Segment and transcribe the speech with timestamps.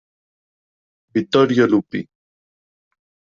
[1.13, 2.01] Vittorio Lupi.